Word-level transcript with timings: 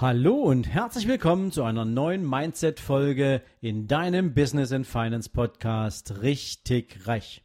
Hallo 0.00 0.32
und 0.32 0.66
herzlich 0.66 1.06
willkommen 1.06 1.52
zu 1.52 1.62
einer 1.62 1.84
neuen 1.84 2.26
Mindset-Folge 2.26 3.42
in 3.60 3.86
deinem 3.86 4.32
Business 4.32 4.72
and 4.72 4.86
Finance 4.86 5.28
Podcast 5.28 6.22
Richtig 6.22 7.06
Reich. 7.06 7.44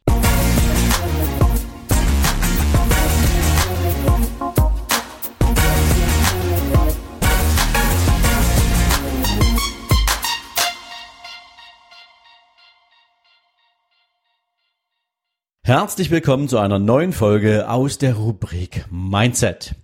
Herzlich 15.62 16.10
willkommen 16.10 16.48
zu 16.48 16.56
einer 16.56 16.78
neuen 16.78 17.12
Folge 17.12 17.68
aus 17.68 17.98
der 17.98 18.14
Rubrik 18.14 18.86
Mindset. 18.90 19.74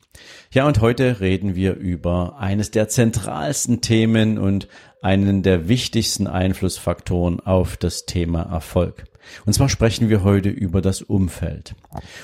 Ja, 0.52 0.66
und 0.66 0.80
heute 0.80 1.20
reden 1.20 1.54
wir 1.54 1.74
über 1.76 2.36
eines 2.38 2.70
der 2.70 2.88
zentralsten 2.88 3.80
Themen 3.80 4.38
und 4.38 4.68
einen 5.00 5.42
der 5.42 5.68
wichtigsten 5.68 6.26
Einflussfaktoren 6.26 7.40
auf 7.40 7.76
das 7.76 8.06
Thema 8.06 8.42
Erfolg. 8.42 9.04
Und 9.46 9.52
zwar 9.52 9.68
sprechen 9.68 10.08
wir 10.08 10.24
heute 10.24 10.48
über 10.48 10.80
das 10.80 11.02
Umfeld. 11.02 11.74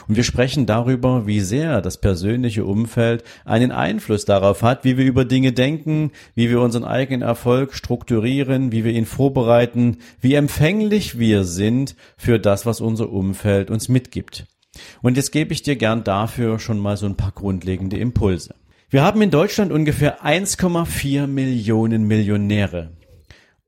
Und 0.09 0.16
wir 0.16 0.25
sprechen 0.25 0.66
darüber, 0.66 1.27
wie 1.27 1.41
sehr 1.41 1.80
das 1.80 2.01
persönliche 2.01 2.65
Umfeld 2.65 3.25
einen 3.45 3.73
Einfluss 3.73 4.25
darauf 4.25 4.62
hat, 4.62 4.84
wie 4.84 4.97
wir 4.97 5.05
über 5.05 5.25
Dinge 5.25 5.53
denken, 5.53 6.12
wie 6.34 6.51
wir 6.51 6.61
unseren 6.61 6.84
eigenen 6.84 7.23
Erfolg 7.23 7.75
strukturieren, 7.75 8.73
wie 8.73 8.84
wir 8.84 8.92
ihn 8.92 9.06
vorbereiten, 9.06 9.98
wie 10.20 10.34
empfänglich 10.34 11.19
wir 11.19 11.45
sind 11.45 11.97
für 12.17 12.39
das, 12.39 12.67
was 12.67 12.80
unser 12.80 13.11
Umfeld 13.11 13.70
uns 13.70 13.89
mitgibt. 13.89 14.47
Und 15.02 15.16
jetzt 15.16 15.32
gebe 15.32 15.52
ich 15.52 15.62
dir 15.62 15.77
gern 15.77 16.04
dafür 16.04 16.58
schon 16.58 16.78
mal 16.78 16.96
so 16.96 17.06
ein 17.06 17.16
paar 17.16 17.32
grundlegende 17.32 17.98
Impulse. 17.98 18.54
Wir 18.91 19.02
haben 19.02 19.20
in 19.20 19.30
Deutschland 19.30 19.70
ungefähr 19.70 20.24
1,4 20.24 21.27
Millionen 21.27 22.06
Millionäre. 22.06 22.96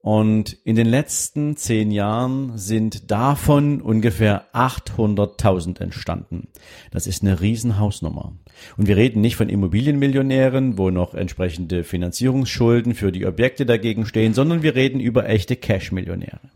Und 0.02 0.54
in 0.64 0.76
den 0.76 0.86
letzten 0.86 1.56
zehn 1.56 1.90
Jahren 1.90 2.56
sind 2.56 3.10
davon 3.10 3.82
ungefähr 3.82 4.46
800.000 4.54 5.78
entstanden. 5.78 6.48
Das 6.90 7.06
ist 7.06 7.22
eine 7.22 7.42
Riesenhausnummer. 7.42 8.32
Und 8.78 8.86
wir 8.86 8.96
reden 8.96 9.20
nicht 9.20 9.36
von 9.36 9.50
Immobilienmillionären, 9.50 10.78
wo 10.78 10.88
noch 10.88 11.12
entsprechende 11.12 11.84
Finanzierungsschulden 11.84 12.94
für 12.94 13.12
die 13.12 13.26
Objekte 13.26 13.66
dagegen 13.66 14.06
stehen, 14.06 14.32
sondern 14.32 14.62
wir 14.62 14.74
reden 14.74 15.00
über 15.00 15.28
echte 15.28 15.54
Cash-Millionäre. 15.56 16.49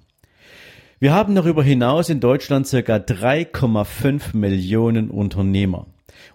Wir 1.04 1.12
haben 1.12 1.34
darüber 1.34 1.62
hinaus 1.62 2.08
in 2.08 2.18
Deutschland 2.20 2.66
circa 2.66 2.96
3,5 2.96 4.34
Millionen 4.34 5.10
Unternehmer. 5.10 5.86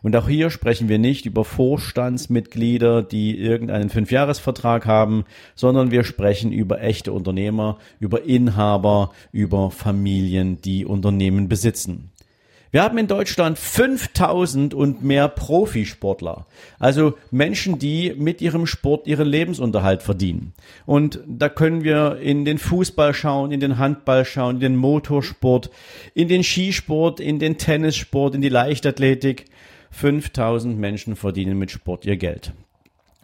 Und 0.03 0.15
auch 0.15 0.29
hier 0.29 0.51
sprechen 0.51 0.89
wir 0.89 0.99
nicht 0.99 1.25
über 1.25 1.43
Vorstandsmitglieder, 1.43 3.01
die 3.01 3.35
irgendeinen 3.35 3.89
Fünfjahresvertrag 3.89 4.85
haben, 4.85 5.25
sondern 5.55 5.89
wir 5.89 6.03
sprechen 6.03 6.51
über 6.51 6.83
echte 6.83 7.13
Unternehmer, 7.13 7.79
über 7.99 8.25
Inhaber, 8.25 9.09
über 9.31 9.71
Familien, 9.71 10.61
die 10.61 10.85
Unternehmen 10.85 11.49
besitzen. 11.49 12.11
Wir 12.71 12.83
haben 12.83 12.99
in 12.99 13.07
Deutschland 13.07 13.57
5000 13.57 14.75
und 14.75 15.03
mehr 15.03 15.27
Profisportler. 15.27 16.45
Also 16.77 17.17
Menschen, 17.31 17.79
die 17.79 18.13
mit 18.15 18.41
ihrem 18.41 18.67
Sport 18.67 19.07
ihren 19.07 19.27
Lebensunterhalt 19.27 20.03
verdienen. 20.03 20.53
Und 20.85 21.19
da 21.25 21.49
können 21.49 21.83
wir 21.83 22.17
in 22.17 22.45
den 22.45 22.59
Fußball 22.59 23.15
schauen, 23.15 23.51
in 23.51 23.59
den 23.59 23.79
Handball 23.79 24.23
schauen, 24.23 24.57
in 24.57 24.61
den 24.61 24.75
Motorsport, 24.75 25.71
in 26.13 26.27
den 26.27 26.43
Skisport, 26.43 27.19
in 27.19 27.39
den 27.39 27.57
Tennissport, 27.57 28.35
in 28.35 28.41
die 28.41 28.49
Leichtathletik. 28.49 29.45
5000 29.89 30.77
Menschen 30.77 31.15
verdienen 31.15 31.57
mit 31.57 31.71
Sport 31.71 32.05
ihr 32.05 32.17
Geld. 32.17 32.53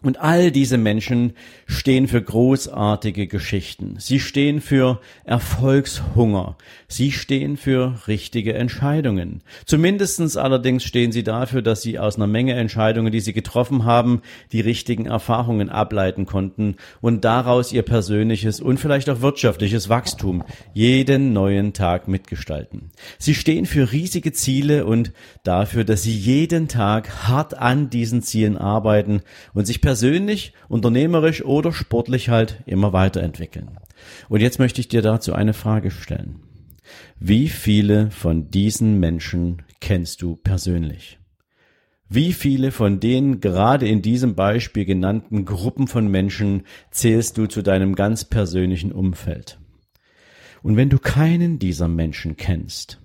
Und 0.06 0.20
all 0.20 0.52
diese 0.52 0.78
Menschen 0.78 1.32
stehen 1.66 2.06
für 2.06 2.22
großartige 2.22 3.26
Geschichten. 3.26 3.96
Sie 3.98 4.20
stehen 4.20 4.60
für 4.60 5.00
Erfolgshunger. 5.24 6.56
Sie 6.86 7.10
stehen 7.10 7.56
für 7.56 7.98
richtige 8.06 8.54
Entscheidungen. 8.54 9.42
Zumindestens 9.64 10.36
allerdings 10.36 10.84
stehen 10.84 11.10
sie 11.10 11.24
dafür, 11.24 11.60
dass 11.60 11.82
sie 11.82 11.98
aus 11.98 12.14
einer 12.14 12.28
Menge 12.28 12.54
Entscheidungen, 12.54 13.10
die 13.10 13.18
sie 13.18 13.32
getroffen 13.32 13.84
haben, 13.84 14.22
die 14.52 14.60
richtigen 14.60 15.06
Erfahrungen 15.06 15.70
ableiten 15.70 16.24
konnten 16.24 16.76
und 17.00 17.24
daraus 17.24 17.72
ihr 17.72 17.82
persönliches 17.82 18.60
und 18.60 18.78
vielleicht 18.78 19.10
auch 19.10 19.22
wirtschaftliches 19.22 19.88
Wachstum 19.88 20.44
jeden 20.72 21.32
neuen 21.32 21.72
Tag 21.72 22.06
mitgestalten. 22.06 22.92
Sie 23.18 23.34
stehen 23.34 23.66
für 23.66 23.90
riesige 23.90 24.32
Ziele 24.32 24.86
und 24.86 25.10
dafür, 25.42 25.82
dass 25.82 26.04
sie 26.04 26.16
jeden 26.16 26.68
Tag 26.68 27.26
hart 27.26 27.58
an 27.58 27.90
diesen 27.90 28.22
Zielen 28.22 28.56
arbeiten 28.56 29.22
und 29.52 29.66
sich 29.66 29.80
persönlich 29.80 29.95
persönlich, 29.96 30.52
unternehmerisch 30.68 31.42
oder 31.42 31.72
sportlich 31.72 32.28
halt 32.28 32.62
immer 32.66 32.92
weiterentwickeln. 32.92 33.78
Und 34.28 34.42
jetzt 34.42 34.58
möchte 34.58 34.78
ich 34.78 34.88
dir 34.88 35.00
dazu 35.00 35.32
eine 35.32 35.54
Frage 35.54 35.90
stellen. 35.90 36.40
Wie 37.18 37.48
viele 37.48 38.10
von 38.10 38.50
diesen 38.50 39.00
Menschen 39.00 39.62
kennst 39.80 40.20
du 40.20 40.36
persönlich? 40.36 41.18
Wie 42.10 42.34
viele 42.34 42.72
von 42.72 43.00
den 43.00 43.40
gerade 43.40 43.88
in 43.88 44.02
diesem 44.02 44.34
Beispiel 44.34 44.84
genannten 44.84 45.46
Gruppen 45.46 45.88
von 45.88 46.08
Menschen 46.08 46.64
zählst 46.90 47.38
du 47.38 47.46
zu 47.46 47.62
deinem 47.62 47.94
ganz 47.94 48.26
persönlichen 48.26 48.92
Umfeld? 48.92 49.58
Und 50.62 50.76
wenn 50.76 50.90
du 50.90 50.98
keinen 50.98 51.58
dieser 51.58 51.88
Menschen 51.88 52.36
kennst, 52.36 53.00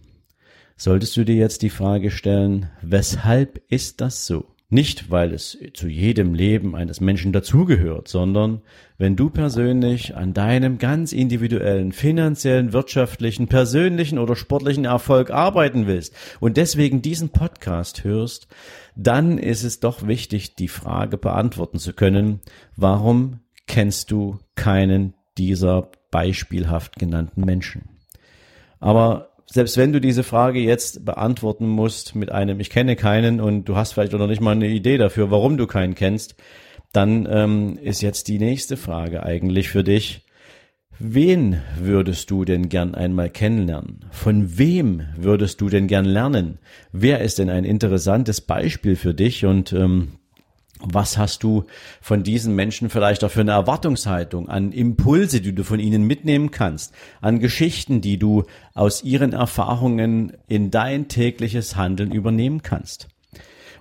solltest 0.75 1.15
du 1.15 1.23
dir 1.23 1.35
jetzt 1.35 1.61
die 1.61 1.69
Frage 1.69 2.11
stellen, 2.11 2.69
weshalb 2.81 3.61
ist 3.69 4.01
das 4.01 4.27
so? 4.27 4.45
Nicht, 4.73 5.11
weil 5.11 5.33
es 5.33 5.57
zu 5.73 5.89
jedem 5.89 6.33
Leben 6.33 6.77
eines 6.77 7.01
Menschen 7.01 7.33
dazugehört, 7.33 8.07
sondern 8.07 8.61
wenn 8.97 9.17
du 9.17 9.29
persönlich 9.29 10.15
an 10.15 10.33
deinem 10.33 10.77
ganz 10.77 11.11
individuellen, 11.11 11.91
finanziellen, 11.91 12.71
wirtschaftlichen, 12.71 13.49
persönlichen 13.49 14.17
oder 14.17 14.37
sportlichen 14.37 14.85
Erfolg 14.85 15.29
arbeiten 15.29 15.87
willst 15.87 16.15
und 16.39 16.55
deswegen 16.55 17.01
diesen 17.01 17.31
Podcast 17.31 18.05
hörst, 18.05 18.47
dann 18.95 19.37
ist 19.37 19.63
es 19.65 19.81
doch 19.81 20.07
wichtig, 20.07 20.55
die 20.55 20.69
Frage 20.69 21.17
beantworten 21.17 21.77
zu 21.77 21.91
können, 21.91 22.39
warum 22.77 23.41
kennst 23.67 24.09
du 24.09 24.39
keinen 24.55 25.15
dieser 25.37 25.91
beispielhaft 26.11 26.95
genannten 26.95 27.41
Menschen? 27.41 27.89
Aber 28.79 29.30
selbst 29.51 29.75
wenn 29.75 29.91
du 29.91 29.99
diese 29.99 30.23
Frage 30.23 30.59
jetzt 30.59 31.03
beantworten 31.03 31.67
musst 31.67 32.15
mit 32.15 32.31
einem 32.31 32.59
Ich 32.61 32.69
kenne 32.69 32.95
keinen 32.95 33.41
und 33.41 33.65
du 33.65 33.75
hast 33.75 33.93
vielleicht 33.93 34.13
noch 34.13 34.27
nicht 34.27 34.41
mal 34.41 34.51
eine 34.51 34.69
Idee 34.69 34.97
dafür, 34.97 35.29
warum 35.29 35.57
du 35.57 35.67
keinen 35.67 35.93
kennst, 35.93 36.35
dann 36.93 37.27
ähm, 37.29 37.77
ist 37.81 38.01
jetzt 38.01 38.27
die 38.29 38.39
nächste 38.39 38.77
Frage 38.77 39.23
eigentlich 39.23 39.69
für 39.69 39.83
dich. 39.83 40.25
Wen 40.99 41.61
würdest 41.77 42.29
du 42.31 42.45
denn 42.45 42.69
gern 42.69 42.95
einmal 42.95 43.29
kennenlernen? 43.29 44.05
Von 44.11 44.57
wem 44.57 45.03
würdest 45.17 45.59
du 45.59 45.67
denn 45.67 45.87
gern 45.87 46.05
lernen? 46.05 46.59
Wer 46.91 47.21
ist 47.21 47.39
denn 47.39 47.49
ein 47.49 47.65
interessantes 47.65 48.39
Beispiel 48.39 48.95
für 48.95 49.13
dich? 49.13 49.45
Und 49.45 49.73
ähm, 49.73 50.19
was 50.83 51.17
hast 51.17 51.43
du 51.43 51.65
von 52.01 52.23
diesen 52.23 52.55
Menschen 52.55 52.89
vielleicht 52.89 53.23
auch 53.23 53.31
für 53.31 53.41
eine 53.41 53.51
Erwartungshaltung, 53.51 54.49
an 54.49 54.71
Impulse, 54.71 55.41
die 55.41 55.53
du 55.53 55.63
von 55.63 55.79
ihnen 55.79 56.03
mitnehmen 56.03 56.51
kannst, 56.51 56.93
an 57.21 57.39
Geschichten, 57.39 58.01
die 58.01 58.17
du 58.17 58.45
aus 58.73 59.03
ihren 59.03 59.33
Erfahrungen 59.33 60.37
in 60.47 60.71
dein 60.71 61.07
tägliches 61.07 61.75
Handeln 61.75 62.11
übernehmen 62.11 62.61
kannst? 62.61 63.07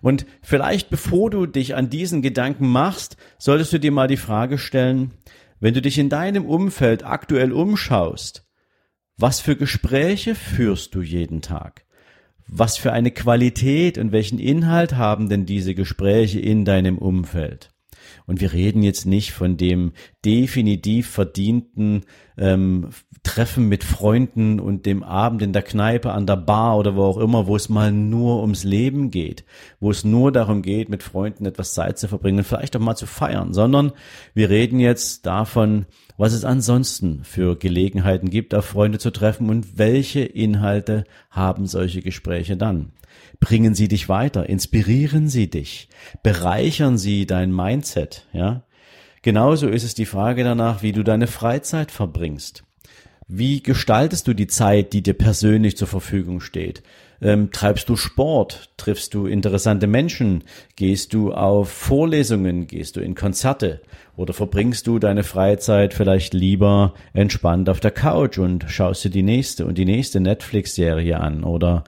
Und 0.03 0.27
vielleicht 0.43 0.91
bevor 0.91 1.31
du 1.31 1.47
dich 1.47 1.75
an 1.75 1.91
diesen 1.91 2.22
Gedanken 2.22 2.69
machst, 2.69 3.17
solltest 3.38 3.72
du 3.72 3.81
dir 3.81 3.93
mal 3.93 4.09
die 4.09 4.17
Frage 4.17 4.59
stellen, 4.59 5.12
wenn 5.61 5.75
du 5.75 5.82
dich 5.82 5.99
in 5.99 6.09
deinem 6.09 6.47
Umfeld 6.47 7.05
aktuell 7.05 7.53
umschaust, 7.53 8.47
was 9.17 9.41
für 9.41 9.56
Gespräche 9.56 10.34
führst 10.34 10.94
du 10.94 11.03
jeden 11.03 11.43
Tag? 11.43 11.84
Was 12.53 12.77
für 12.77 12.93
eine 12.93 13.12
Qualität 13.12 13.97
und 13.97 14.11
welchen 14.11 14.41
Inhalt 14.41 14.97
haben 14.97 15.28
denn 15.28 15.47
diese 15.47 15.75
Gespräche 15.75 16.41
in 16.41 16.65
deinem 16.65 16.99
Umfeld? 16.99 17.71
Und 18.27 18.41
wir 18.41 18.53
reden 18.53 18.83
jetzt 18.83 19.06
nicht 19.06 19.33
von 19.33 19.56
dem 19.56 19.93
definitiv 20.25 21.08
verdienten 21.08 22.02
ähm, 22.40 22.88
Treffen 23.22 23.69
mit 23.69 23.84
Freunden 23.84 24.58
und 24.60 24.87
dem 24.87 25.02
Abend 25.02 25.42
in 25.42 25.52
der 25.52 25.62
Kneipe, 25.62 26.10
an 26.12 26.26
der 26.26 26.37
Bar 26.37 26.78
oder 26.78 26.96
wo 26.96 27.04
auch 27.04 27.19
immer, 27.19 27.46
wo 27.46 27.54
es 27.54 27.69
mal 27.69 27.92
nur 27.92 28.40
ums 28.40 28.64
Leben 28.64 29.10
geht, 29.10 29.44
wo 29.78 29.90
es 29.90 30.04
nur 30.04 30.32
darum 30.32 30.62
geht, 30.62 30.88
mit 30.88 31.02
Freunden 31.02 31.44
etwas 31.44 31.75
Zeit 31.75 31.98
zu 31.98 32.08
verbringen 32.08 32.38
und 32.38 32.46
vielleicht 32.46 32.75
auch 32.75 32.81
mal 32.81 32.96
zu 32.96 33.06
feiern, 33.06 33.52
sondern 33.52 33.92
wir 34.32 34.48
reden 34.48 34.81
jetzt 34.81 35.26
davon, 35.26 35.84
was 36.16 36.32
es 36.32 36.46
ansonsten 36.46 37.22
für 37.22 37.56
Gelegenheiten 37.56 38.31
gibt, 38.31 38.54
auf 38.54 38.64
Freunde 38.64 38.98
zu 38.98 39.10
treffen 39.10 39.50
und 39.50 39.78
welche 39.78 40.20
Inhalte 40.20 41.04
haben 41.31 41.66
solche 41.66 42.00
Gespräche 42.00 42.56
dann. 42.56 42.93
Bringen 43.38 43.75
sie 43.75 43.88
dich 43.88 44.08
weiter, 44.08 44.48
inspirieren 44.48 45.28
sie 45.28 45.50
dich, 45.50 45.88
bereichern 46.22 46.96
sie 46.96 47.26
dein 47.26 47.54
Mindset, 47.54 48.26
ja? 48.32 48.62
Genauso 49.22 49.69
ist 49.69 49.84
es 49.84 49.94
die 49.94 50.06
Frage 50.06 50.44
danach, 50.44 50.82
wie 50.82 50.93
du 50.93 51.02
deine 51.02 51.26
Freizeit 51.26 51.90
verbringst. 51.90 52.64
Wie 53.28 53.62
gestaltest 53.62 54.26
du 54.26 54.34
die 54.34 54.46
Zeit, 54.46 54.94
die 54.94 55.02
dir 55.02 55.12
persönlich 55.12 55.76
zur 55.76 55.88
Verfügung 55.88 56.40
steht? 56.40 56.82
Ähm, 57.20 57.50
treibst 57.52 57.88
du 57.90 57.96
Sport? 57.96 58.70
Triffst 58.78 59.12
du 59.12 59.26
interessante 59.26 59.87
Menschen? 59.87 60.43
Gehst 60.75 61.12
du 61.12 61.34
auf 61.34 61.70
Vorlesungen? 61.70 62.67
Gehst 62.67 62.96
du 62.96 63.00
in 63.00 63.14
Konzerte? 63.14 63.82
Oder 64.17 64.32
verbringst 64.32 64.87
du 64.87 64.99
deine 64.99 65.22
Freizeit 65.22 65.93
vielleicht 65.93 66.32
lieber 66.32 66.94
entspannt 67.12 67.69
auf 67.69 67.78
der 67.78 67.90
Couch 67.90 68.38
und 68.38 68.64
schaust 68.69 69.05
dir 69.05 69.11
die 69.11 69.22
nächste 69.22 69.67
und 69.67 69.76
die 69.76 69.84
nächste 69.84 70.20
Netflix-Serie 70.20 71.20
an? 71.20 71.44
Oder 71.44 71.84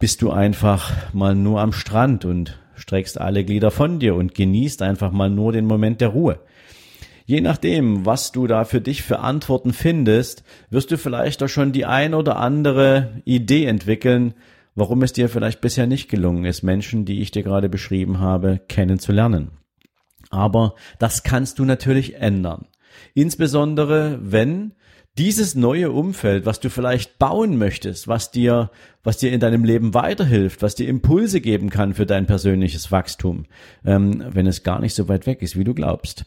bist 0.00 0.20
du 0.20 0.32
einfach 0.32 1.14
mal 1.14 1.36
nur 1.36 1.60
am 1.60 1.72
Strand 1.72 2.24
und 2.24 2.58
streckst 2.74 3.20
alle 3.20 3.44
Glieder 3.44 3.70
von 3.70 4.00
dir 4.00 4.16
und 4.16 4.34
genießt 4.34 4.82
einfach 4.82 5.12
mal 5.12 5.30
nur 5.30 5.52
den 5.52 5.66
Moment 5.66 6.00
der 6.00 6.08
Ruhe? 6.08 6.40
Je 7.28 7.40
nachdem, 7.40 8.06
was 8.06 8.30
du 8.30 8.46
da 8.46 8.64
für 8.64 8.80
dich 8.80 9.02
für 9.02 9.18
Antworten 9.18 9.72
findest, 9.72 10.44
wirst 10.70 10.92
du 10.92 10.96
vielleicht 10.96 11.42
auch 11.42 11.48
schon 11.48 11.72
die 11.72 11.84
ein 11.84 12.14
oder 12.14 12.36
andere 12.36 13.20
Idee 13.24 13.64
entwickeln, 13.64 14.34
warum 14.76 15.02
es 15.02 15.12
dir 15.12 15.28
vielleicht 15.28 15.60
bisher 15.60 15.88
nicht 15.88 16.08
gelungen 16.08 16.44
ist, 16.44 16.62
Menschen, 16.62 17.04
die 17.04 17.20
ich 17.20 17.32
dir 17.32 17.42
gerade 17.42 17.68
beschrieben 17.68 18.20
habe, 18.20 18.60
kennenzulernen. 18.68 19.50
Aber 20.30 20.76
das 21.00 21.24
kannst 21.24 21.58
du 21.58 21.64
natürlich 21.64 22.14
ändern. 22.14 22.66
Insbesondere 23.12 24.20
wenn 24.22 24.74
dieses 25.18 25.56
neue 25.56 25.90
Umfeld, 25.90 26.46
was 26.46 26.60
du 26.60 26.68
vielleicht 26.68 27.18
bauen 27.18 27.56
möchtest, 27.56 28.06
was 28.06 28.30
dir, 28.30 28.70
was 29.02 29.16
dir 29.16 29.32
in 29.32 29.40
deinem 29.40 29.64
Leben 29.64 29.94
weiterhilft, 29.94 30.62
was 30.62 30.76
dir 30.76 30.88
Impulse 30.88 31.40
geben 31.40 31.70
kann 31.70 31.94
für 31.94 32.06
dein 32.06 32.26
persönliches 32.26 32.92
Wachstum, 32.92 33.46
ähm, 33.84 34.24
wenn 34.28 34.46
es 34.46 34.62
gar 34.62 34.80
nicht 34.80 34.94
so 34.94 35.08
weit 35.08 35.26
weg 35.26 35.42
ist, 35.42 35.58
wie 35.58 35.64
du 35.64 35.74
glaubst. 35.74 36.26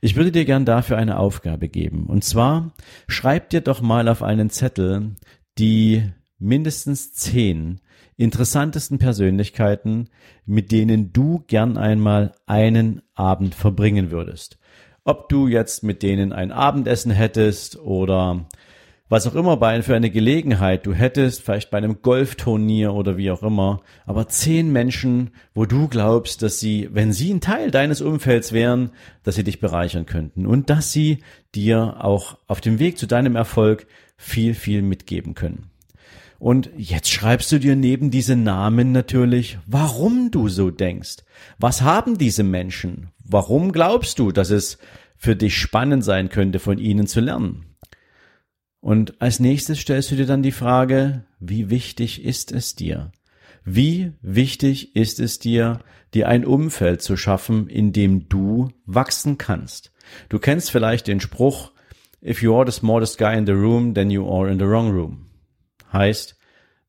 Ich 0.00 0.16
würde 0.16 0.32
dir 0.32 0.44
gern 0.44 0.64
dafür 0.64 0.96
eine 0.96 1.18
Aufgabe 1.18 1.68
geben. 1.68 2.06
Und 2.06 2.24
zwar 2.24 2.72
schreib 3.08 3.50
dir 3.50 3.60
doch 3.60 3.80
mal 3.80 4.08
auf 4.08 4.22
einen 4.22 4.50
Zettel 4.50 5.16
die 5.58 6.10
mindestens 6.38 7.12
zehn 7.12 7.80
interessantesten 8.16 8.98
Persönlichkeiten, 8.98 10.10
mit 10.44 10.72
denen 10.72 11.12
du 11.12 11.42
gern 11.46 11.78
einmal 11.78 12.32
einen 12.46 13.02
Abend 13.14 13.54
verbringen 13.54 14.10
würdest. 14.10 14.58
Ob 15.04 15.28
du 15.30 15.48
jetzt 15.48 15.82
mit 15.82 16.02
denen 16.02 16.32
ein 16.32 16.52
Abendessen 16.52 17.10
hättest 17.12 17.78
oder 17.78 18.46
was 19.10 19.26
auch 19.26 19.34
immer 19.34 19.56
bei 19.56 19.82
für 19.82 19.96
eine 19.96 20.08
Gelegenheit 20.08 20.86
du 20.86 20.94
hättest, 20.94 21.42
vielleicht 21.42 21.70
bei 21.70 21.78
einem 21.78 22.00
Golfturnier 22.00 22.94
oder 22.94 23.16
wie 23.16 23.32
auch 23.32 23.42
immer, 23.42 23.82
aber 24.06 24.28
zehn 24.28 24.72
Menschen, 24.72 25.32
wo 25.52 25.66
du 25.66 25.88
glaubst, 25.88 26.42
dass 26.42 26.60
sie, 26.60 26.88
wenn 26.92 27.12
sie 27.12 27.34
ein 27.34 27.40
Teil 27.40 27.72
deines 27.72 28.00
Umfelds 28.00 28.52
wären, 28.52 28.90
dass 29.24 29.34
sie 29.34 29.42
dich 29.42 29.58
bereichern 29.58 30.06
könnten 30.06 30.46
und 30.46 30.70
dass 30.70 30.92
sie 30.92 31.18
dir 31.56 31.96
auch 32.04 32.38
auf 32.46 32.60
dem 32.60 32.78
Weg 32.78 32.98
zu 32.98 33.06
deinem 33.06 33.34
Erfolg 33.34 33.88
viel, 34.16 34.54
viel 34.54 34.80
mitgeben 34.80 35.34
können. 35.34 35.70
Und 36.38 36.70
jetzt 36.76 37.10
schreibst 37.10 37.50
du 37.50 37.58
dir 37.58 37.74
neben 37.74 38.12
diese 38.12 38.36
Namen 38.36 38.92
natürlich, 38.92 39.58
warum 39.66 40.30
du 40.30 40.48
so 40.48 40.70
denkst. 40.70 41.16
Was 41.58 41.82
haben 41.82 42.16
diese 42.16 42.44
Menschen? 42.44 43.08
Warum 43.24 43.72
glaubst 43.72 44.20
du, 44.20 44.30
dass 44.30 44.50
es 44.50 44.78
für 45.16 45.34
dich 45.34 45.58
spannend 45.58 46.04
sein 46.04 46.28
könnte, 46.28 46.60
von 46.60 46.78
ihnen 46.78 47.08
zu 47.08 47.20
lernen? 47.20 47.69
Und 48.80 49.20
als 49.20 49.40
nächstes 49.40 49.78
stellst 49.78 50.10
du 50.10 50.16
dir 50.16 50.26
dann 50.26 50.42
die 50.42 50.52
Frage, 50.52 51.24
wie 51.38 51.70
wichtig 51.70 52.24
ist 52.24 52.50
es 52.52 52.74
dir? 52.74 53.12
Wie 53.64 54.12
wichtig 54.22 54.96
ist 54.96 55.20
es 55.20 55.38
dir, 55.38 55.80
dir 56.14 56.28
ein 56.28 56.46
Umfeld 56.46 57.02
zu 57.02 57.16
schaffen, 57.16 57.68
in 57.68 57.92
dem 57.92 58.28
du 58.28 58.70
wachsen 58.86 59.36
kannst? 59.36 59.92
Du 60.30 60.38
kennst 60.38 60.70
vielleicht 60.70 61.06
den 61.06 61.20
Spruch, 61.20 61.72
if 62.22 62.42
you 62.42 62.54
are 62.54 62.70
the 62.70 62.76
smartest 62.76 63.18
guy 63.18 63.36
in 63.36 63.46
the 63.46 63.52
room, 63.52 63.94
then 63.94 64.10
you 64.10 64.26
are 64.26 64.50
in 64.50 64.58
the 64.58 64.66
wrong 64.66 64.90
room. 64.90 65.26
Heißt, 65.92 66.38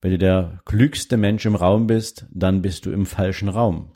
wenn 0.01 0.11
du 0.11 0.17
der 0.17 0.61
klügste 0.65 1.17
Mensch 1.17 1.45
im 1.45 1.55
Raum 1.55 1.87
bist, 1.87 2.25
dann 2.31 2.61
bist 2.61 2.85
du 2.85 2.91
im 2.91 3.05
falschen 3.05 3.49
Raum. 3.49 3.91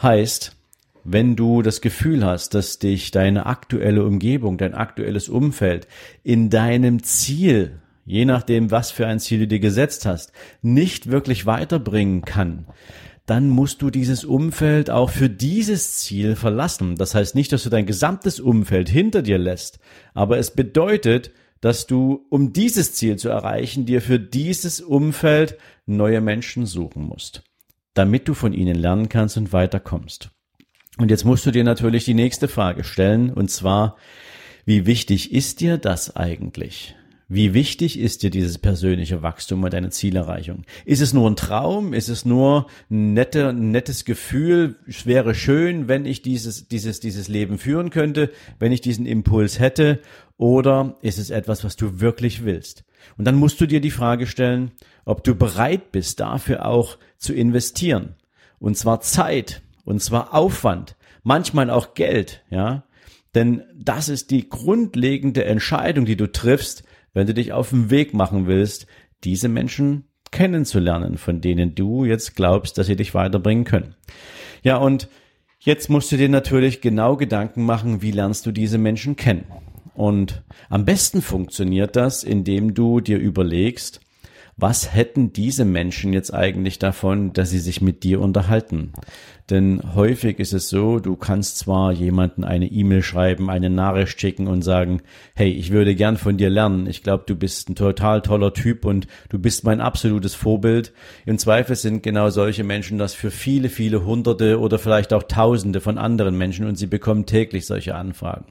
Heißt, 0.00 0.56
wenn 1.04 1.36
du 1.36 1.62
das 1.62 1.80
Gefühl 1.80 2.24
hast, 2.24 2.54
dass 2.54 2.78
dich 2.78 3.10
deine 3.10 3.46
aktuelle 3.46 4.04
Umgebung, 4.04 4.58
dein 4.58 4.74
aktuelles 4.74 5.28
Umfeld 5.28 5.86
in 6.22 6.50
deinem 6.50 7.02
Ziel, 7.02 7.80
je 8.04 8.24
nachdem, 8.24 8.70
was 8.70 8.90
für 8.90 9.06
ein 9.06 9.20
Ziel 9.20 9.40
du 9.40 9.46
dir 9.48 9.60
gesetzt 9.60 10.06
hast, 10.06 10.32
nicht 10.60 11.10
wirklich 11.10 11.46
weiterbringen 11.46 12.22
kann, 12.22 12.66
dann 13.26 13.48
musst 13.48 13.82
du 13.82 13.90
dieses 13.90 14.24
Umfeld 14.24 14.90
auch 14.90 15.10
für 15.10 15.30
dieses 15.30 15.96
Ziel 15.96 16.34
verlassen. 16.34 16.96
Das 16.96 17.14
heißt 17.14 17.34
nicht, 17.34 17.52
dass 17.52 17.62
du 17.62 17.70
dein 17.70 17.86
gesamtes 17.86 18.40
Umfeld 18.40 18.88
hinter 18.88 19.22
dir 19.22 19.38
lässt, 19.38 19.78
aber 20.14 20.38
es 20.38 20.50
bedeutet, 20.50 21.30
dass 21.60 21.86
du, 21.86 22.26
um 22.28 22.52
dieses 22.52 22.94
Ziel 22.94 23.16
zu 23.16 23.28
erreichen, 23.28 23.86
dir 23.86 24.02
für 24.02 24.18
dieses 24.18 24.80
Umfeld 24.80 25.56
neue 25.86 26.20
Menschen 26.20 26.66
suchen 26.66 27.04
musst, 27.04 27.44
damit 27.94 28.26
du 28.26 28.34
von 28.34 28.52
ihnen 28.52 28.74
lernen 28.74 29.08
kannst 29.08 29.36
und 29.36 29.52
weiterkommst. 29.52 30.30
Und 30.98 31.10
jetzt 31.10 31.24
musst 31.24 31.46
du 31.46 31.50
dir 31.50 31.64
natürlich 31.64 32.04
die 32.04 32.14
nächste 32.14 32.48
Frage 32.48 32.84
stellen, 32.84 33.30
und 33.30 33.50
zwar, 33.50 33.96
wie 34.64 34.86
wichtig 34.86 35.32
ist 35.32 35.60
dir 35.60 35.78
das 35.78 36.14
eigentlich? 36.16 36.94
Wie 37.34 37.54
wichtig 37.54 37.98
ist 37.98 38.22
dir 38.22 38.28
dieses 38.28 38.58
persönliche 38.58 39.22
Wachstum 39.22 39.64
und 39.64 39.72
deine 39.72 39.88
Zielerreichung? 39.88 40.64
Ist 40.84 41.00
es 41.00 41.14
nur 41.14 41.30
ein 41.30 41.36
Traum? 41.36 41.94
Ist 41.94 42.10
es 42.10 42.26
nur 42.26 42.66
ein, 42.90 43.14
nette, 43.14 43.54
nettes 43.54 44.04
Gefühl? 44.04 44.76
Es 44.86 45.06
wäre 45.06 45.34
schön, 45.34 45.88
wenn 45.88 46.04
ich 46.04 46.20
dieses, 46.20 46.68
dieses, 46.68 47.00
dieses 47.00 47.28
Leben 47.28 47.56
führen 47.56 47.88
könnte, 47.88 48.30
wenn 48.58 48.70
ich 48.70 48.82
diesen 48.82 49.06
Impuls 49.06 49.58
hätte. 49.58 50.00
Oder 50.36 50.98
ist 51.00 51.18
es 51.18 51.30
etwas, 51.30 51.64
was 51.64 51.76
du 51.76 52.00
wirklich 52.00 52.44
willst? 52.44 52.84
Und 53.16 53.24
dann 53.24 53.36
musst 53.36 53.58
du 53.62 53.66
dir 53.66 53.80
die 53.80 53.90
Frage 53.90 54.26
stellen, 54.26 54.72
ob 55.06 55.24
du 55.24 55.34
bereit 55.34 55.90
bist, 55.90 56.20
dafür 56.20 56.66
auch 56.66 56.98
zu 57.16 57.32
investieren. 57.32 58.14
Und 58.58 58.76
zwar 58.76 59.00
Zeit, 59.00 59.62
und 59.84 60.02
zwar 60.02 60.34
Aufwand, 60.34 60.96
manchmal 61.22 61.70
auch 61.70 61.94
Geld, 61.94 62.44
ja. 62.50 62.84
Denn 63.34 63.62
das 63.74 64.08
ist 64.08 64.30
die 64.30 64.48
grundlegende 64.48 65.44
Entscheidung, 65.44 66.04
die 66.04 66.16
du 66.16 66.30
triffst, 66.30 66.84
wenn 67.14 67.26
du 67.26 67.34
dich 67.34 67.52
auf 67.52 67.70
den 67.70 67.90
Weg 67.90 68.12
machen 68.14 68.46
willst, 68.46 68.86
diese 69.24 69.48
Menschen 69.48 70.04
kennenzulernen, 70.30 71.16
von 71.18 71.40
denen 71.40 71.74
du 71.74 72.04
jetzt 72.04 72.34
glaubst, 72.34 72.76
dass 72.76 72.86
sie 72.86 72.96
dich 72.96 73.14
weiterbringen 73.14 73.64
können. 73.64 73.94
Ja, 74.62 74.76
und 74.76 75.08
jetzt 75.60 75.88
musst 75.88 76.10
du 76.12 76.16
dir 76.16 76.28
natürlich 76.28 76.80
genau 76.80 77.16
Gedanken 77.16 77.64
machen, 77.64 78.02
wie 78.02 78.10
lernst 78.10 78.44
du 78.46 78.52
diese 78.52 78.78
Menschen 78.78 79.16
kennen. 79.16 79.44
Und 79.94 80.42
am 80.68 80.84
besten 80.84 81.22
funktioniert 81.22 81.96
das, 81.96 82.24
indem 82.24 82.74
du 82.74 83.00
dir 83.00 83.18
überlegst, 83.18 84.00
was 84.56 84.94
hätten 84.94 85.32
diese 85.32 85.64
Menschen 85.64 86.12
jetzt 86.12 86.32
eigentlich 86.32 86.78
davon, 86.78 87.32
dass 87.32 87.50
sie 87.50 87.58
sich 87.58 87.80
mit 87.80 88.04
dir 88.04 88.20
unterhalten? 88.20 88.92
Denn 89.50 89.82
häufig 89.94 90.38
ist 90.38 90.52
es 90.52 90.68
so, 90.68 90.98
du 90.98 91.16
kannst 91.16 91.58
zwar 91.58 91.90
jemanden 91.92 92.44
eine 92.44 92.66
E-Mail 92.66 93.02
schreiben, 93.02 93.50
eine 93.50 93.70
Nachricht 93.70 94.20
schicken 94.20 94.46
und 94.46 94.62
sagen, 94.62 95.02
hey, 95.34 95.50
ich 95.50 95.72
würde 95.72 95.94
gern 95.94 96.16
von 96.16 96.36
dir 96.36 96.48
lernen. 96.48 96.86
Ich 96.86 97.02
glaube, 97.02 97.24
du 97.26 97.34
bist 97.34 97.68
ein 97.68 97.74
total 97.74 98.22
toller 98.22 98.54
Typ 98.54 98.84
und 98.84 99.06
du 99.30 99.38
bist 99.38 99.64
mein 99.64 99.80
absolutes 99.80 100.34
Vorbild. 100.34 100.92
Im 101.26 101.38
Zweifel 101.38 101.74
sind 101.74 102.02
genau 102.02 102.30
solche 102.30 102.62
Menschen 102.62 102.98
das 102.98 103.14
für 103.14 103.30
viele, 103.30 103.68
viele 103.68 104.04
Hunderte 104.04 104.60
oder 104.60 104.78
vielleicht 104.78 105.12
auch 105.12 105.24
Tausende 105.24 105.80
von 105.80 105.98
anderen 105.98 106.38
Menschen 106.38 106.66
und 106.66 106.76
sie 106.76 106.86
bekommen 106.86 107.26
täglich 107.26 107.66
solche 107.66 107.94
Anfragen. 107.94 108.46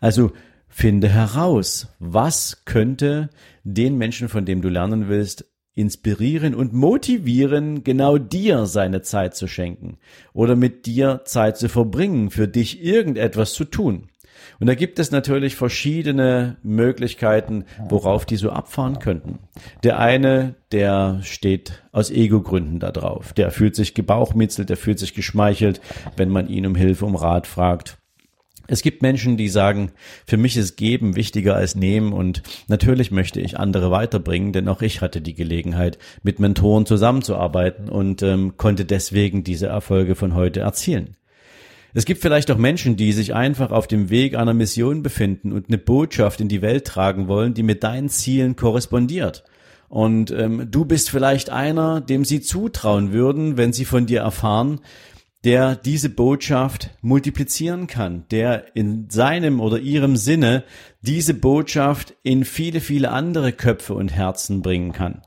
Also 0.00 0.32
Finde 0.68 1.08
heraus, 1.08 1.88
was 1.98 2.64
könnte 2.64 3.30
den 3.64 3.96
Menschen, 3.98 4.28
von 4.28 4.44
dem 4.44 4.62
du 4.62 4.68
lernen 4.68 5.08
willst, 5.08 5.46
inspirieren 5.74 6.54
und 6.54 6.72
motivieren, 6.72 7.84
genau 7.84 8.18
dir 8.18 8.66
seine 8.66 9.02
Zeit 9.02 9.36
zu 9.36 9.46
schenken 9.46 9.98
oder 10.32 10.56
mit 10.56 10.86
dir 10.86 11.22
Zeit 11.24 11.56
zu 11.56 11.68
verbringen, 11.68 12.30
für 12.30 12.48
dich 12.48 12.82
irgendetwas 12.82 13.52
zu 13.54 13.64
tun. 13.64 14.08
Und 14.60 14.66
da 14.66 14.74
gibt 14.74 14.98
es 14.98 15.10
natürlich 15.10 15.56
verschiedene 15.56 16.56
Möglichkeiten, 16.62 17.64
worauf 17.88 18.24
die 18.24 18.36
so 18.36 18.50
abfahren 18.50 18.98
könnten. 18.98 19.38
Der 19.82 19.98
eine, 19.98 20.56
der 20.72 21.20
steht 21.22 21.84
aus 21.92 22.10
Ego-Gründen 22.10 22.80
da 22.80 22.90
drauf. 22.90 23.32
Der 23.32 23.50
fühlt 23.50 23.76
sich 23.76 23.94
gebauchmitzelt, 23.94 24.68
der 24.68 24.76
fühlt 24.76 24.98
sich 24.98 25.14
geschmeichelt, 25.14 25.80
wenn 26.16 26.28
man 26.28 26.48
ihn 26.48 26.66
um 26.66 26.74
Hilfe, 26.74 27.04
um 27.04 27.14
Rat 27.16 27.46
fragt. 27.46 27.97
Es 28.70 28.82
gibt 28.82 29.00
Menschen, 29.00 29.38
die 29.38 29.48
sagen, 29.48 29.92
für 30.26 30.36
mich 30.36 30.58
ist 30.58 30.76
Geben 30.76 31.16
wichtiger 31.16 31.56
als 31.56 31.74
Nehmen 31.74 32.12
und 32.12 32.42
natürlich 32.68 33.10
möchte 33.10 33.40
ich 33.40 33.58
andere 33.58 33.90
weiterbringen, 33.90 34.52
denn 34.52 34.68
auch 34.68 34.82
ich 34.82 35.00
hatte 35.00 35.22
die 35.22 35.34
Gelegenheit, 35.34 35.98
mit 36.22 36.38
Mentoren 36.38 36.84
zusammenzuarbeiten 36.84 37.88
und 37.88 38.22
ähm, 38.22 38.58
konnte 38.58 38.84
deswegen 38.84 39.42
diese 39.42 39.68
Erfolge 39.68 40.14
von 40.14 40.34
heute 40.34 40.60
erzielen. 40.60 41.16
Es 41.94 42.04
gibt 42.04 42.20
vielleicht 42.20 42.50
auch 42.50 42.58
Menschen, 42.58 42.96
die 42.96 43.12
sich 43.12 43.34
einfach 43.34 43.70
auf 43.70 43.86
dem 43.86 44.10
Weg 44.10 44.36
einer 44.36 44.52
Mission 44.52 45.02
befinden 45.02 45.52
und 45.52 45.68
eine 45.68 45.78
Botschaft 45.78 46.42
in 46.42 46.48
die 46.48 46.60
Welt 46.60 46.84
tragen 46.84 47.26
wollen, 47.26 47.54
die 47.54 47.62
mit 47.62 47.82
deinen 47.82 48.10
Zielen 48.10 48.54
korrespondiert. 48.54 49.44
Und 49.88 50.30
ähm, 50.30 50.70
du 50.70 50.84
bist 50.84 51.08
vielleicht 51.08 51.48
einer, 51.48 52.02
dem 52.02 52.26
sie 52.26 52.42
zutrauen 52.42 53.12
würden, 53.14 53.56
wenn 53.56 53.72
sie 53.72 53.86
von 53.86 54.04
dir 54.04 54.20
erfahren, 54.20 54.80
der 55.44 55.76
diese 55.76 56.08
Botschaft 56.08 56.90
multiplizieren 57.00 57.86
kann, 57.86 58.24
der 58.30 58.76
in 58.76 59.08
seinem 59.08 59.60
oder 59.60 59.78
ihrem 59.78 60.16
Sinne 60.16 60.64
diese 61.00 61.34
Botschaft 61.34 62.14
in 62.22 62.44
viele, 62.44 62.80
viele 62.80 63.10
andere 63.10 63.52
Köpfe 63.52 63.94
und 63.94 64.12
Herzen 64.12 64.62
bringen 64.62 64.92
kann. 64.92 65.22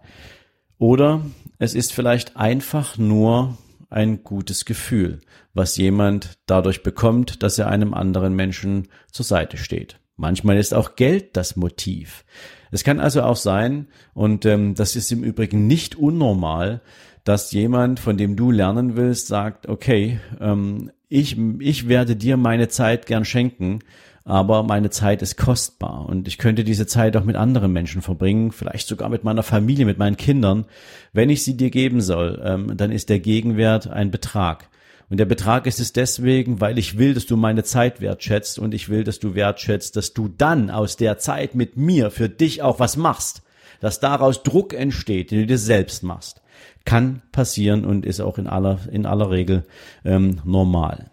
Oder 0.77 1.21
es 1.59 1.75
ist 1.75 1.93
vielleicht 1.93 2.35
einfach 2.35 2.97
nur 2.97 3.57
ein 3.89 4.23
gutes 4.23 4.65
Gefühl, 4.65 5.21
was 5.53 5.77
jemand 5.77 6.39
dadurch 6.45 6.83
bekommt, 6.83 7.43
dass 7.43 7.57
er 7.59 7.67
einem 7.67 7.93
anderen 7.93 8.35
Menschen 8.35 8.87
zur 9.11 9.25
Seite 9.25 9.57
steht. 9.57 9.99
Manchmal 10.15 10.57
ist 10.57 10.73
auch 10.73 10.95
Geld 10.95 11.35
das 11.37 11.55
Motiv. 11.55 12.25
Es 12.71 12.83
kann 12.83 12.99
also 12.99 13.23
auch 13.23 13.35
sein, 13.35 13.87
und 14.13 14.45
ähm, 14.45 14.75
das 14.75 14.95
ist 14.95 15.11
im 15.11 15.23
Übrigen 15.23 15.67
nicht 15.67 15.95
unnormal, 15.95 16.81
dass 17.23 17.51
jemand, 17.51 17.99
von 17.99 18.17
dem 18.17 18.35
du 18.35 18.51
lernen 18.51 18.95
willst, 18.95 19.27
sagt, 19.27 19.67
okay, 19.67 20.19
ähm, 20.39 20.91
ich, 21.09 21.37
ich 21.59 21.87
werde 21.87 22.15
dir 22.15 22.37
meine 22.37 22.67
Zeit 22.69 23.05
gern 23.05 23.25
schenken, 23.25 23.79
aber 24.23 24.63
meine 24.63 24.91
Zeit 24.91 25.21
ist 25.21 25.35
kostbar 25.35 26.07
und 26.07 26.27
ich 26.27 26.37
könnte 26.37 26.63
diese 26.63 26.85
Zeit 26.85 27.17
auch 27.17 27.23
mit 27.23 27.35
anderen 27.35 27.73
Menschen 27.73 28.01
verbringen, 28.01 28.51
vielleicht 28.51 28.87
sogar 28.87 29.09
mit 29.09 29.23
meiner 29.23 29.43
Familie, 29.43 29.85
mit 29.85 29.97
meinen 29.97 30.17
Kindern. 30.17 30.65
Wenn 31.11 31.29
ich 31.29 31.43
sie 31.43 31.57
dir 31.57 31.71
geben 31.71 32.01
soll, 32.01 32.41
ähm, 32.43 32.77
dann 32.77 32.91
ist 32.91 33.09
der 33.09 33.19
Gegenwert 33.19 33.87
ein 33.87 34.11
Betrag. 34.11 34.69
Und 35.09 35.17
der 35.17 35.25
Betrag 35.25 35.65
ist 35.65 35.81
es 35.81 35.91
deswegen, 35.91 36.61
weil 36.61 36.77
ich 36.77 36.97
will, 36.97 37.13
dass 37.13 37.25
du 37.25 37.35
meine 37.35 37.65
Zeit 37.65 37.99
wertschätzt 37.99 38.59
und 38.59 38.73
ich 38.73 38.87
will, 38.87 39.03
dass 39.03 39.19
du 39.19 39.35
wertschätzt, 39.35 39.97
dass 39.97 40.13
du 40.13 40.29
dann 40.29 40.69
aus 40.69 40.95
der 40.95 41.17
Zeit 41.17 41.53
mit 41.53 41.75
mir 41.75 42.11
für 42.11 42.29
dich 42.29 42.61
auch 42.61 42.79
was 42.79 42.95
machst, 42.95 43.41
dass 43.81 43.99
daraus 43.99 44.43
Druck 44.43 44.73
entsteht, 44.73 45.31
den 45.31 45.39
du 45.39 45.47
dir 45.47 45.57
selbst 45.57 46.03
machst. 46.03 46.41
Kann 46.85 47.21
passieren 47.31 47.85
und 47.85 48.05
ist 48.05 48.21
auch 48.21 48.37
in 48.37 48.47
aller, 48.47 48.79
in 48.91 49.05
aller 49.05 49.29
Regel 49.29 49.63
ähm, 50.03 50.41
normal. 50.43 51.11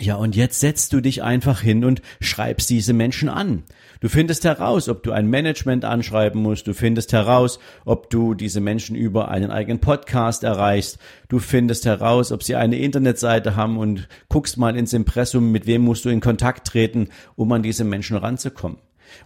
Ja, 0.00 0.16
und 0.16 0.34
jetzt 0.34 0.58
setzt 0.58 0.92
du 0.92 1.00
dich 1.00 1.22
einfach 1.22 1.60
hin 1.60 1.84
und 1.84 2.02
schreibst 2.20 2.68
diese 2.68 2.92
Menschen 2.92 3.28
an. 3.28 3.62
Du 4.00 4.08
findest 4.08 4.44
heraus, 4.44 4.88
ob 4.88 5.04
du 5.04 5.12
ein 5.12 5.30
Management 5.30 5.84
anschreiben 5.84 6.42
musst. 6.42 6.66
Du 6.66 6.74
findest 6.74 7.12
heraus, 7.12 7.60
ob 7.84 8.10
du 8.10 8.34
diese 8.34 8.60
Menschen 8.60 8.96
über 8.96 9.28
einen 9.28 9.52
eigenen 9.52 9.78
Podcast 9.78 10.42
erreichst. 10.42 10.98
Du 11.28 11.38
findest 11.38 11.86
heraus, 11.86 12.32
ob 12.32 12.42
sie 12.42 12.56
eine 12.56 12.76
Internetseite 12.76 13.54
haben 13.54 13.78
und 13.78 14.08
guckst 14.28 14.58
mal 14.58 14.76
ins 14.76 14.92
Impressum, 14.92 15.52
mit 15.52 15.66
wem 15.66 15.82
musst 15.82 16.04
du 16.04 16.08
in 16.08 16.20
Kontakt 16.20 16.66
treten, 16.66 17.10
um 17.36 17.52
an 17.52 17.62
diese 17.62 17.84
Menschen 17.84 18.16
ranzukommen. 18.16 18.78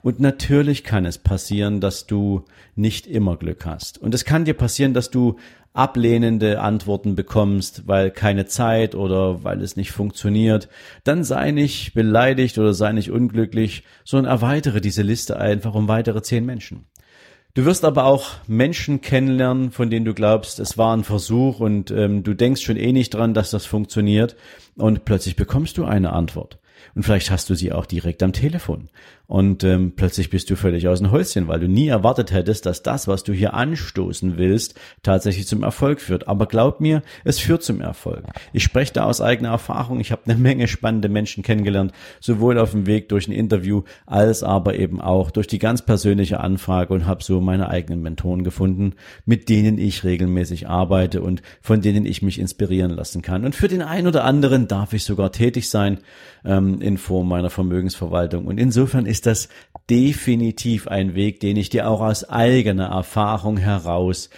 Und 0.02 0.20
natürlich 0.20 0.85
kann 0.85 1.04
es 1.04 1.18
passieren, 1.18 1.80
dass 1.80 2.06
du 2.06 2.44
nicht 2.76 3.06
immer 3.06 3.37
Glück 3.37 3.66
hast. 3.66 3.99
Und 3.99 4.14
es 4.14 4.25
kann 4.25 4.44
dir 4.44 4.54
passieren, 4.54 4.94
dass 4.94 5.11
du 5.11 5.37
ablehnende 5.73 6.61
Antworten 6.61 7.14
bekommst, 7.14 7.87
weil 7.87 8.11
keine 8.11 8.47
Zeit 8.47 8.94
oder 8.94 9.44
weil 9.44 9.62
es 9.62 9.76
nicht 9.76 9.92
funktioniert. 9.92 10.68
Dann 11.04 11.23
sei 11.25 11.52
nicht 11.52 11.94
beleidigt 11.94 12.58
oder 12.58 12.75
sei 12.75 12.92
nicht 12.92 13.11
unglücklich, 13.11 13.85
sondern 14.04 14.32
erweitere 14.32 14.80
diese 14.80 15.02
Liste 15.02 15.38
einfach 15.38 15.75
um 15.75 15.87
weitere 15.87 16.23
zehn 16.23 16.44
Menschen. 16.44 16.87
Du 17.54 17.64
wirst 17.64 17.85
aber 17.85 18.04
auch 18.04 18.30
Menschen 18.47 19.00
kennenlernen, 19.00 19.70
von 19.70 19.90
denen 19.90 20.04
du 20.04 20.14
glaubst, 20.14 20.61
es 20.61 20.78
war 20.78 20.97
ein 20.97 21.04
Versuch 21.04 21.61
und 21.61 21.90
ähm, 21.90 22.23
du 22.23 22.35
denkst 22.35 22.62
schon 22.62 22.76
eh 22.76 22.92
nicht 22.92 23.14
dran, 23.14 23.35
dass 23.35 23.50
das 23.50 23.66
funktioniert 23.66 24.37
und 24.76 25.04
plötzlich 25.04 25.35
bekommst 25.35 25.78
du 25.78 25.85
eine 25.85 26.12
Antwort. 26.12 26.58
Und 26.94 27.02
vielleicht 27.02 27.30
hast 27.30 27.50
du 27.50 27.54
sie 27.54 27.73
auch 27.73 27.87
direkt 27.87 28.23
am 28.23 28.32
Telefon. 28.32 28.88
Und 29.28 29.62
ähm, 29.62 29.92
plötzlich 29.94 30.30
bist 30.30 30.49
du 30.49 30.56
völlig 30.56 30.88
aus 30.88 31.00
dem 31.00 31.11
Häuschen, 31.11 31.49
weil 31.49 31.61
du 31.61 31.68
nie 31.68 31.88
erwartet 31.88 32.32
hättest, 32.32 32.64
dass 32.64 32.82
das, 32.82 33.08
was 33.08 33.25
du 33.25 33.35
hier 33.35 33.52
anstoßen 33.52 34.38
willst, 34.38 34.75
tatsächlich 35.02 35.47
zum 35.47 35.62
Erfolg 35.62 36.00
führt. 36.00 36.28
Aber 36.28 36.47
glaub 36.47 36.80
mir, 36.80 37.02
es 37.25 37.38
führt 37.38 37.62
zum 37.62 37.82
Erfolg. 37.82 38.25
Ich 38.54 38.62
spreche 38.62 38.94
da 38.94 39.04
aus 39.04 39.20
eigener 39.20 39.50
Erfahrung. 39.50 40.00
Ich 40.00 40.12
habe 40.12 40.23
eine 40.25 40.37
Menge 40.37 40.66
spannende 40.66 41.11
Menschen 41.11 41.42
kennengelernt, 41.42 41.92
sowohl 42.20 42.58
auf 42.58 42.70
dem 42.70 42.87
Weg 42.87 43.11
durch 43.11 43.28
ein 43.28 43.32
Interview 43.32 43.82
als 44.06 44.42
aber 44.42 44.76
eben 44.76 44.99
auch 44.99 45.30
durch 45.30 45.47
die 45.47 45.58
ganz 45.58 45.82
persönliche 45.82 46.40
Anfrage 46.40 46.94
und 46.94 47.04
habe 47.04 47.23
so 47.23 47.42
meine 47.42 47.68
eigenen 47.68 48.00
Mentoren 48.00 48.44
gefunden, 48.44 48.94
mit 49.26 49.50
denen 49.50 49.76
ich 49.76 50.04
regelmäßig 50.04 50.70
arbeite 50.70 51.20
und 51.20 51.42
von 51.61 51.82
denen 51.82 52.06
ich 52.06 52.23
mich 52.23 52.40
inspirieren 52.40 52.92
lassen 52.92 53.20
kann. 53.20 53.44
Und 53.44 53.54
für 53.54 53.68
den 53.68 53.82
einen 53.82 54.06
oder 54.06 54.25
anderen 54.25 54.68
darf 54.68 54.94
ich 54.94 55.04
sogar 55.04 55.32
tätig 55.32 55.68
sein 55.68 55.99
ähm, 56.44 56.67
in 56.80 56.98
Form 56.98 57.28
meiner 57.28 57.50
Vermögensverwaltung. 57.50 58.46
Und 58.46 58.58
insofern 58.58 59.06
ist 59.06 59.26
das 59.26 59.48
definitiv 59.90 60.88
ein 60.88 61.14
Weg, 61.14 61.40
den 61.40 61.56
ich 61.56 61.70
dir 61.70 61.88
auch 61.88 62.00
aus 62.00 62.28
eigener 62.28 62.87
Erfahrung 62.87 63.56
heraus 63.56 64.30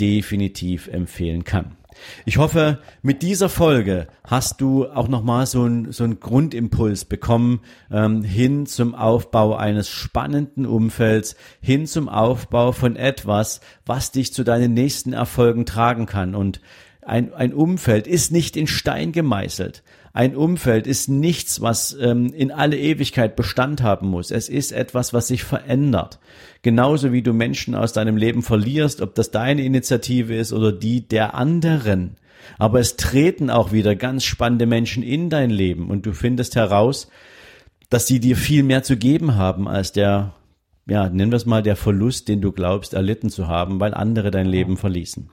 definitiv 0.00 0.88
empfehlen 0.88 1.44
kann. 1.44 1.76
Ich 2.24 2.36
hoffe, 2.36 2.78
mit 3.02 3.22
dieser 3.22 3.48
Folge 3.48 4.06
hast 4.24 4.60
du 4.60 4.86
auch 4.86 5.08
nochmal 5.08 5.46
so 5.46 5.64
ein 5.64 5.92
so 5.92 6.04
ein 6.04 6.20
Grundimpuls 6.20 7.04
bekommen 7.04 7.60
ähm, 7.90 8.22
hin 8.22 8.66
zum 8.66 8.94
Aufbau 8.94 9.56
eines 9.56 9.88
spannenden 9.88 10.66
Umfelds, 10.66 11.36
hin 11.60 11.86
zum 11.86 12.08
Aufbau 12.08 12.72
von 12.72 12.96
etwas, 12.96 13.60
was 13.84 14.12
dich 14.12 14.32
zu 14.32 14.44
deinen 14.44 14.74
nächsten 14.74 15.12
Erfolgen 15.12 15.66
tragen 15.66 16.06
kann. 16.06 16.34
Und 16.34 16.60
ein, 17.02 17.32
ein 17.32 17.54
Umfeld 17.54 18.06
ist 18.06 18.32
nicht 18.32 18.56
in 18.56 18.66
Stein 18.66 19.12
gemeißelt. 19.12 19.82
Ein 20.18 20.34
Umfeld 20.34 20.88
ist 20.88 21.08
nichts, 21.08 21.60
was 21.60 21.96
ähm, 22.00 22.32
in 22.32 22.50
alle 22.50 22.76
Ewigkeit 22.76 23.36
Bestand 23.36 23.84
haben 23.84 24.08
muss. 24.08 24.32
Es 24.32 24.48
ist 24.48 24.72
etwas, 24.72 25.14
was 25.14 25.28
sich 25.28 25.44
verändert. 25.44 26.18
Genauso 26.62 27.12
wie 27.12 27.22
du 27.22 27.32
Menschen 27.32 27.76
aus 27.76 27.92
deinem 27.92 28.16
Leben 28.16 28.42
verlierst, 28.42 29.00
ob 29.00 29.14
das 29.14 29.30
deine 29.30 29.62
Initiative 29.62 30.34
ist 30.34 30.52
oder 30.52 30.72
die 30.72 31.06
der 31.06 31.36
anderen. 31.36 32.16
Aber 32.58 32.80
es 32.80 32.96
treten 32.96 33.48
auch 33.48 33.70
wieder 33.70 33.94
ganz 33.94 34.24
spannende 34.24 34.66
Menschen 34.66 35.04
in 35.04 35.30
dein 35.30 35.50
Leben 35.50 35.88
und 35.88 36.04
du 36.04 36.12
findest 36.12 36.56
heraus, 36.56 37.08
dass 37.88 38.08
sie 38.08 38.18
dir 38.18 38.36
viel 38.36 38.64
mehr 38.64 38.82
zu 38.82 38.96
geben 38.96 39.36
haben 39.36 39.68
als 39.68 39.92
der, 39.92 40.34
ja, 40.88 41.08
nennen 41.08 41.30
wir 41.30 41.36
es 41.36 41.46
mal 41.46 41.62
der 41.62 41.76
Verlust, 41.76 42.26
den 42.26 42.40
du 42.40 42.50
glaubst 42.50 42.92
erlitten 42.92 43.30
zu 43.30 43.46
haben, 43.46 43.78
weil 43.78 43.94
andere 43.94 44.32
dein 44.32 44.46
Leben 44.46 44.78
verließen. 44.78 45.30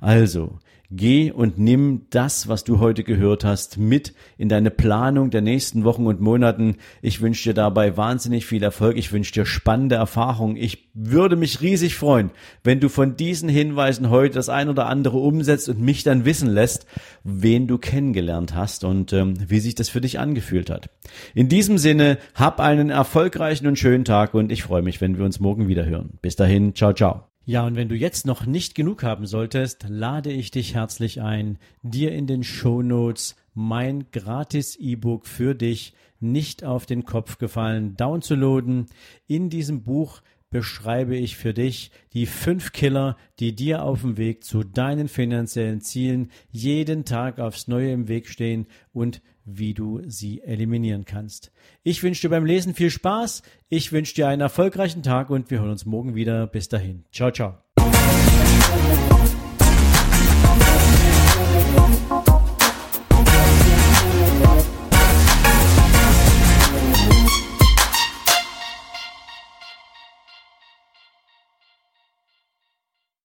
Also, 0.00 0.58
Geh 0.96 1.32
und 1.32 1.58
nimm 1.58 2.02
das, 2.10 2.46
was 2.46 2.62
du 2.62 2.78
heute 2.78 3.02
gehört 3.02 3.42
hast, 3.42 3.78
mit 3.78 4.14
in 4.36 4.48
deine 4.48 4.70
Planung 4.70 5.30
der 5.30 5.40
nächsten 5.40 5.82
Wochen 5.82 6.06
und 6.06 6.20
Monaten. 6.20 6.76
Ich 7.02 7.20
wünsche 7.20 7.48
dir 7.48 7.54
dabei 7.54 7.96
wahnsinnig 7.96 8.46
viel 8.46 8.62
Erfolg. 8.62 8.96
Ich 8.96 9.10
wünsche 9.10 9.32
dir 9.32 9.44
spannende 9.46 9.96
Erfahrungen. 9.96 10.56
Ich 10.56 10.90
würde 10.94 11.34
mich 11.34 11.62
riesig 11.62 11.96
freuen, 11.96 12.30
wenn 12.62 12.78
du 12.78 12.88
von 12.88 13.16
diesen 13.16 13.48
Hinweisen 13.48 14.10
heute 14.10 14.34
das 14.34 14.48
ein 14.48 14.68
oder 14.68 14.86
andere 14.86 15.18
umsetzt 15.18 15.68
und 15.68 15.80
mich 15.80 16.04
dann 16.04 16.24
wissen 16.26 16.48
lässt, 16.48 16.86
wen 17.24 17.66
du 17.66 17.78
kennengelernt 17.78 18.54
hast 18.54 18.84
und 18.84 19.12
ähm, 19.12 19.34
wie 19.48 19.60
sich 19.60 19.74
das 19.74 19.88
für 19.88 20.00
dich 20.00 20.20
angefühlt 20.20 20.70
hat. 20.70 20.90
In 21.34 21.48
diesem 21.48 21.78
Sinne, 21.78 22.18
hab 22.34 22.60
einen 22.60 22.90
erfolgreichen 22.90 23.66
und 23.66 23.78
schönen 23.78 24.04
Tag 24.04 24.34
und 24.34 24.52
ich 24.52 24.62
freue 24.62 24.82
mich, 24.82 25.00
wenn 25.00 25.18
wir 25.18 25.24
uns 25.24 25.40
morgen 25.40 25.66
wieder 25.66 25.86
hören. 25.86 26.18
Bis 26.22 26.36
dahin, 26.36 26.74
ciao, 26.74 26.92
ciao. 26.92 27.33
Ja, 27.46 27.66
und 27.66 27.76
wenn 27.76 27.90
du 27.90 27.94
jetzt 27.94 28.24
noch 28.24 28.46
nicht 28.46 28.74
genug 28.74 29.02
haben 29.02 29.26
solltest, 29.26 29.84
lade 29.86 30.32
ich 30.32 30.50
dich 30.50 30.74
herzlich 30.74 31.20
ein, 31.20 31.58
dir 31.82 32.12
in 32.12 32.26
den 32.26 32.42
Show 32.42 32.80
Notes 32.80 33.36
mein 33.52 34.06
gratis 34.12 34.76
E-Book 34.76 35.26
für 35.26 35.54
dich 35.54 35.92
nicht 36.20 36.64
auf 36.64 36.86
den 36.86 37.04
Kopf 37.04 37.36
gefallen 37.36 37.98
downzuladen. 37.98 38.86
In 39.26 39.50
diesem 39.50 39.82
Buch 39.82 40.22
beschreibe 40.54 41.16
ich 41.16 41.36
für 41.36 41.52
dich 41.52 41.90
die 42.12 42.26
fünf 42.26 42.70
Killer, 42.70 43.16
die 43.40 43.56
dir 43.56 43.82
auf 43.82 44.02
dem 44.02 44.16
Weg 44.16 44.44
zu 44.44 44.62
deinen 44.62 45.08
finanziellen 45.08 45.80
Zielen 45.80 46.30
jeden 46.52 47.04
Tag 47.04 47.40
aufs 47.40 47.66
Neue 47.66 47.90
im 47.90 48.06
Weg 48.06 48.28
stehen 48.28 48.68
und 48.92 49.20
wie 49.44 49.74
du 49.74 50.00
sie 50.06 50.42
eliminieren 50.42 51.06
kannst. 51.06 51.50
Ich 51.82 52.04
wünsche 52.04 52.20
dir 52.20 52.28
beim 52.28 52.44
Lesen 52.44 52.72
viel 52.72 52.90
Spaß, 52.90 53.42
ich 53.68 53.90
wünsche 53.90 54.14
dir 54.14 54.28
einen 54.28 54.42
erfolgreichen 54.42 55.02
Tag 55.02 55.28
und 55.28 55.50
wir 55.50 55.58
hören 55.58 55.72
uns 55.72 55.86
morgen 55.86 56.14
wieder. 56.14 56.46
Bis 56.46 56.68
dahin. 56.68 57.04
Ciao, 57.10 57.32
ciao. 57.32 57.58